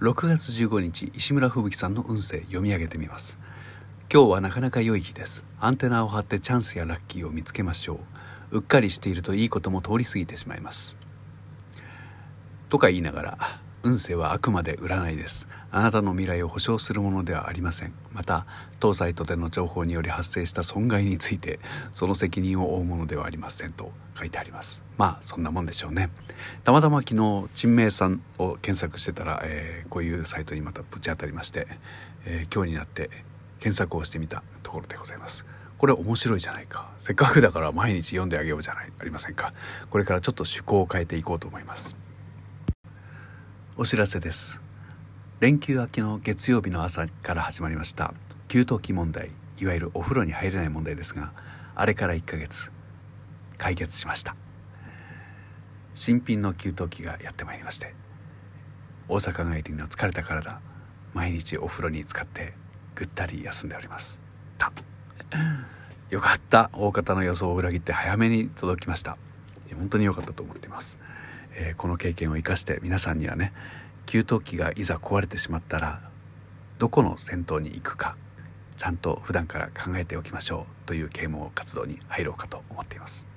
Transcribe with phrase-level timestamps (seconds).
[0.00, 3.38] 6月15日石村吹雪さんの運勢読み上げてみます。
[4.10, 5.46] 今日はなかなか良い日です。
[5.60, 8.00] アンテナを張ってチャンスやラッキーを見つけましょ
[8.50, 8.60] う。
[8.60, 10.96] うっかりしているといいことも通り過ぎてしまいます。
[12.70, 13.38] とか言いながら
[13.82, 15.48] 運勢はあくまで占いです。
[15.70, 17.94] あなたの未来を保証するものではありません。
[18.12, 18.46] また
[18.78, 21.60] 当サイトでの情報により発生した損害について
[21.90, 23.72] その責任を負うものではありません。
[23.72, 24.84] と書いてあります。
[24.98, 26.10] まあそんなもんでしょうね。
[26.62, 31.66] たまたま昨日陳明さんを検索してたら、えー、こういうサイトにまたぶち当たりまして、
[32.26, 33.08] えー、今日になって
[33.60, 35.46] 検索をしてみたところでございます。
[35.78, 36.90] これ面白いじゃないか。
[36.98, 39.52] せっかくだから毎日読んであげようじゃないありませんか。
[39.88, 41.96] これからちょっと趣向を変えていこうと思います。
[43.82, 44.60] お知らせです。
[45.40, 48.12] 連休明けの月曜日の朝から始まりました。
[48.46, 51.32] 給湯器問題いわゆるお風呂に入れない問題ですが
[51.74, 52.72] あれから1ヶ月
[53.56, 54.36] 解決しました。
[55.94, 57.94] 新品の給湯器がやってまいりまして
[59.08, 60.60] 大阪帰りの疲れた体
[61.14, 62.52] 毎日お風呂に使って
[62.94, 64.20] ぐったり休んでおります。
[64.58, 64.70] た。
[66.10, 66.68] よかった。
[66.74, 69.16] 大方の予想を裏切って早めに届きました。
[69.74, 71.00] 本当に良かったと思っています
[71.52, 73.52] えー、この経験を生かして皆さんにはね
[74.06, 76.00] 給湯器がいざ壊れてしまったら
[76.78, 78.16] どこの銭湯に行くか
[78.76, 83.28] ちゃんと普段から考えておきましょうという啓蒙活動に入ろうかと思っています。